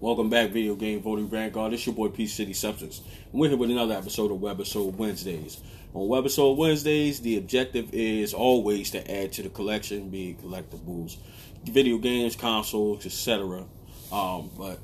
[0.00, 1.72] Welcome back, Video Game Voting Vanguard.
[1.72, 3.02] It's your boy Peace City Substance.
[3.32, 5.60] And we're here with another episode of Webisode Wednesdays.
[5.92, 11.16] On Webisode Wednesdays, the objective is always to add to the collection, be collectibles,
[11.64, 13.64] video games, consoles, etc.
[14.12, 14.78] Um, but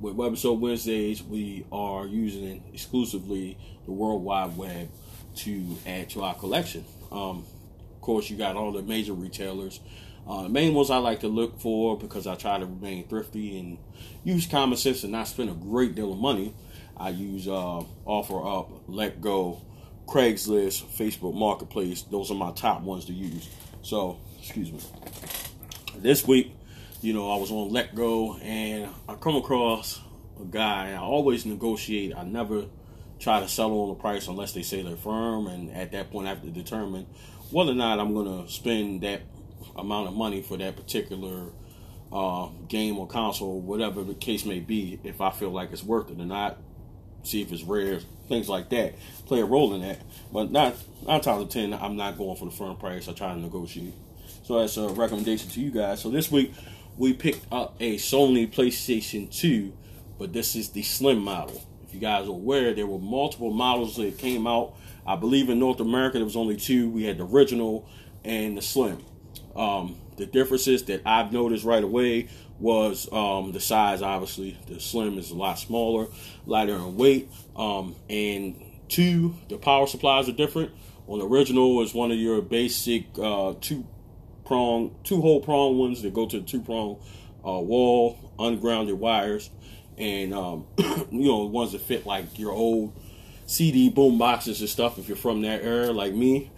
[0.00, 4.88] with Webisode Wednesdays, we are using exclusively the World Wide Web
[5.38, 6.84] to add to our collection.
[7.10, 7.44] Um,
[7.96, 9.80] of course, you got all the major retailers
[10.26, 13.58] uh, the main ones I like to look for because I try to remain thrifty
[13.58, 13.78] and
[14.24, 16.54] use common sense and not spend a great deal of money.
[16.96, 19.60] I use uh, OfferUp, letgo,
[20.06, 22.02] Craigslist, Facebook Marketplace.
[22.02, 23.48] Those are my top ones to use.
[23.82, 24.80] So, excuse me.
[25.96, 26.54] This week,
[27.00, 30.00] you know, I was on letgo and I come across
[30.40, 30.92] a guy.
[30.92, 32.14] I always negotiate.
[32.16, 32.66] I never
[33.18, 35.48] try to sell on the price unless they say they're firm.
[35.48, 37.06] And at that point, I have to determine
[37.50, 39.22] whether or not I'm going to spend that
[39.76, 41.50] amount of money for that particular
[42.12, 46.10] uh, game or console, whatever the case may be, if I feel like it's worth
[46.10, 46.58] it or not,
[47.22, 48.94] see if it's rare, things like that,
[49.26, 50.00] play a role in that.
[50.32, 53.08] But not nine times of ten, I'm not going for the firm price.
[53.08, 53.94] I try to negotiate.
[54.44, 56.00] So that's a recommendation to you guys.
[56.00, 56.52] So this week
[56.96, 59.72] we picked up a Sony PlayStation 2,
[60.18, 61.62] but this is the slim model.
[61.84, 64.74] If you guys are aware, there were multiple models that came out.
[65.06, 66.90] I believe in North America there was only two.
[66.90, 67.88] We had the original
[68.24, 69.04] and the slim.
[69.56, 74.02] Um, the differences that I've noticed right away was um, the size.
[74.02, 76.06] Obviously, the slim is a lot smaller,
[76.46, 80.70] lighter in weight, um, and two, the power supplies are different.
[81.08, 83.86] On the original is one of your basic uh, two
[84.44, 86.98] prong, two hole prong ones that go to the two prong
[87.44, 89.50] uh, wall, ungrounded wires,
[89.98, 92.92] and um, you know ones that fit like your old
[93.46, 94.98] CD boom boxes and stuff.
[94.98, 96.50] If you're from that era, like me,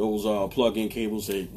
[0.00, 1.48] those uh, plug-in cables that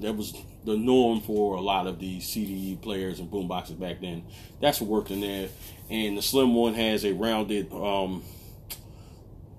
[0.00, 0.34] that was
[0.64, 4.24] the norm for a lot of the CD players and boomboxes back then.
[4.60, 5.48] That's what worked in there.
[5.90, 8.22] And the slim one has a rounded, um,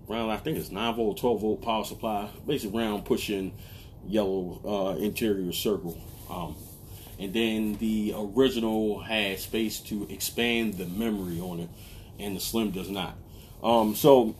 [0.07, 3.53] round I think it's nine volt, twelve volt power supply, basically round pushing
[4.07, 5.97] yellow uh, interior circle.
[6.29, 6.55] Um,
[7.19, 11.69] and then the original had space to expand the memory on it,
[12.17, 13.15] and the slim does not.
[13.63, 14.35] Um, so,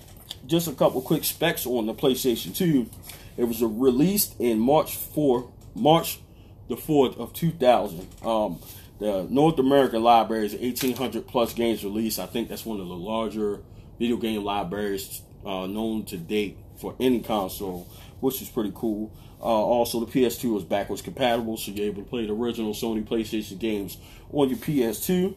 [0.46, 2.90] just a couple quick specs on the PlayStation 2.
[3.38, 6.20] It was released in March 4, March
[6.68, 8.08] the 4th of 2000.
[8.24, 8.60] Um,
[9.00, 12.20] the North American library is 1,800 plus games released.
[12.20, 13.62] I think that's one of the larger
[13.98, 17.88] video game libraries uh, known to date for any console,
[18.20, 19.12] which is pretty cool.
[19.42, 23.04] Uh, also, the PS2 is backwards compatible, so you're able to play the original Sony
[23.04, 23.98] PlayStation games
[24.32, 25.34] on your PS2.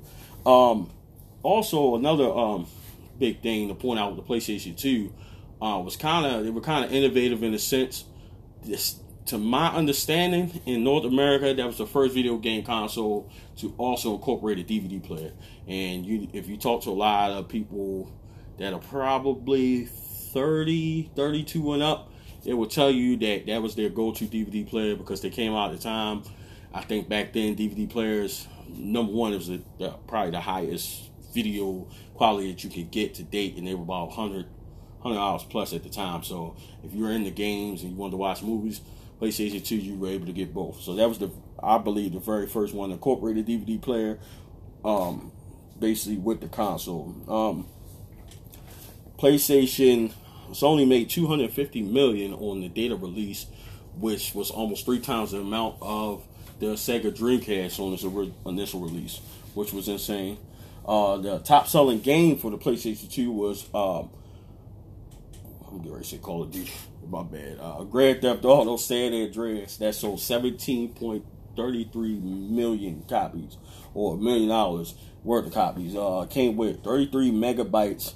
[0.46, 0.90] Um,
[1.42, 2.66] also, another um,
[3.18, 5.12] big thing to point out with the PlayStation 2
[5.62, 8.04] uh, was kind of they were kind of innovative in a sense.
[8.62, 13.74] This, to my understanding, in North America, that was the first video game console to
[13.78, 15.32] also incorporate a DVD player.
[15.66, 18.12] And you, if you talk to a lot of people
[18.58, 22.10] that are probably 30, 32 and up,
[22.44, 25.70] they will tell you that that was their go-to DVD player because they came out
[25.72, 26.22] at the time.
[26.74, 31.86] I think back then DVD players, number one, was the, the, probably the highest video
[32.14, 34.46] quality that you could get to date, and they were about 100
[35.04, 36.22] hundred dollars plus at the time.
[36.22, 38.80] So if you were in the games and you wanted to watch movies,
[39.20, 40.80] PlayStation Two, you were able to get both.
[40.80, 41.30] So that was the,
[41.62, 44.18] I believe, the very first one incorporated DVD player,
[44.84, 45.30] um,
[45.78, 47.14] basically with the console.
[47.28, 47.66] Um,
[49.18, 50.12] PlayStation,
[50.50, 53.46] Sony made two hundred fifty million on the data release,
[53.98, 56.24] which was almost three times the amount of
[56.60, 58.04] the Sega Dreamcast on its
[58.46, 59.20] initial release,
[59.52, 60.38] which was insane.
[60.86, 64.10] Uh, the top selling game for the PlayStation 2 was um,
[65.74, 66.70] I'm to say Call of Duty.
[67.08, 67.58] My bad.
[67.60, 73.56] Uh, Grand Theft Auto San Andreas that sold 17.33 million copies,
[73.92, 75.96] or a million dollars worth of copies.
[75.96, 78.14] Uh, came with 33 megabytes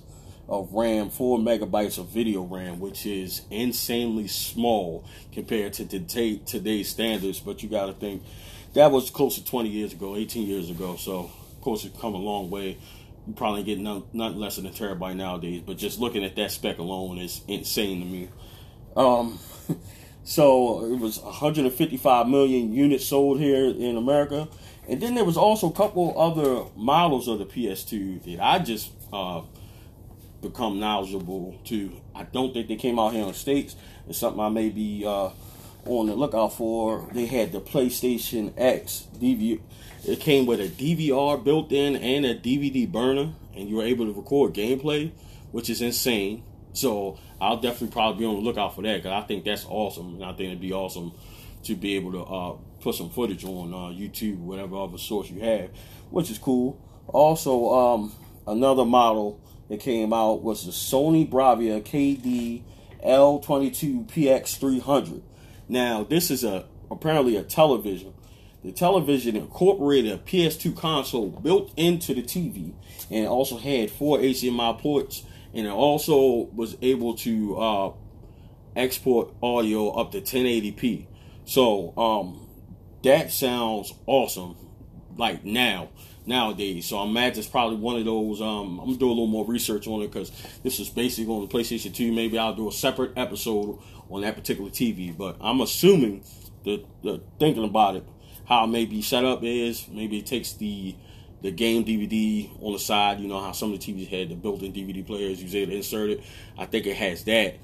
[0.48, 6.88] of RAM, 4 megabytes of video RAM, which is insanely small compared to today, today's
[6.88, 7.40] standards.
[7.40, 8.22] But you got to think
[8.74, 10.96] that was close to 20 years ago, 18 years ago.
[10.96, 11.30] So,
[11.60, 12.78] course, it's come a long way
[13.28, 15.62] you probably get none, nothing less than a terabyte nowadays.
[15.64, 18.28] But just looking at that spec alone is insane to me.
[18.96, 19.38] Um,
[20.24, 24.48] so it was 155 million units sold here in America,
[24.88, 28.90] and then there was also a couple other models of the PS2 that I just
[29.12, 29.42] uh,
[30.40, 32.00] become knowledgeable to.
[32.14, 33.76] I don't think they came out here in the states.
[34.08, 35.30] It's something I may be uh,
[35.88, 37.08] on the lookout for.
[37.12, 39.60] They had the PlayStation X DVD
[40.04, 44.06] it came with a DVR built in and a DVD burner, and you were able
[44.06, 45.10] to record gameplay,
[45.50, 46.44] which is insane.
[46.72, 50.14] So I'll definitely probably be on the lookout for that because I think that's awesome,
[50.14, 51.12] and I think it'd be awesome
[51.64, 55.40] to be able to uh, put some footage on uh, YouTube, whatever other source you
[55.40, 55.70] have,
[56.10, 56.80] which is cool.
[57.08, 58.12] Also, um,
[58.46, 62.62] another model that came out was the Sony Bravia KD
[63.04, 65.22] L22 PX300.
[65.68, 68.14] Now, this is a apparently a television.
[68.64, 72.72] The television incorporated a PS2 console built into the TV,
[73.10, 75.22] and also had four HDMI ports,
[75.54, 77.92] and it also was able to uh,
[78.74, 81.06] export audio up to 1080p.
[81.44, 82.48] So um,
[83.04, 84.56] that sounds awesome.
[85.18, 85.90] Like now,
[86.24, 86.86] nowadays.
[86.86, 88.40] So I imagine it's probably one of those.
[88.40, 90.30] Um, I'm gonna do a little more research on it because
[90.62, 92.12] this is basically on the PlayStation 2.
[92.12, 95.16] Maybe I'll do a separate episode on that particular TV.
[95.16, 96.22] But I'm assuming
[96.64, 98.04] the, the thinking about it,
[98.46, 100.94] how it may be set up is maybe it takes the
[101.40, 103.20] the game DVD on the side.
[103.20, 105.42] You know how some of the TVs had the built-in DVD players.
[105.42, 106.24] You able to insert it.
[106.56, 107.56] I think it has that,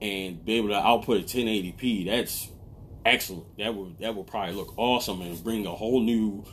[0.00, 2.06] and be able to output at 1080p.
[2.06, 2.48] That's
[3.04, 3.56] excellent.
[3.58, 6.44] That would that would probably look awesome and bring a whole new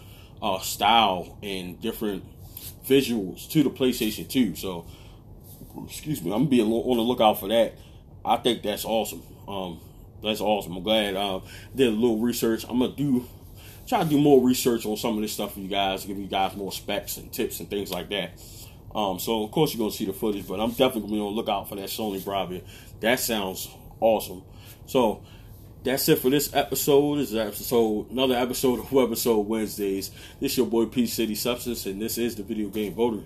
[0.43, 2.23] uh, style and different
[2.85, 4.55] visuals to the PlayStation 2.
[4.55, 4.85] So,
[5.85, 7.75] excuse me, I'm gonna be on the lookout for that.
[8.25, 9.23] I think that's awesome.
[9.47, 9.79] Um,
[10.21, 10.75] that's awesome.
[10.75, 11.41] I'm glad I uh,
[11.75, 12.65] did a little research.
[12.67, 13.25] I'm gonna do
[13.87, 16.27] try to do more research on some of this stuff for you guys, give you
[16.27, 18.31] guys more specs and tips and things like that.
[18.95, 21.69] Um, so of course you're gonna see the footage, but I'm definitely gonna the lookout
[21.69, 22.63] for that Sony Bravia.
[22.99, 23.69] That sounds
[23.99, 24.43] awesome.
[24.85, 25.23] So
[25.83, 27.17] that's it for this episode.
[27.17, 30.11] This is episode another episode of Webisode Wednesdays.
[30.39, 33.25] This is your boy P City Substance, and this is the Video Game Votary.